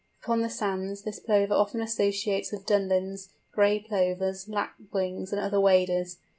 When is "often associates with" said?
1.53-2.65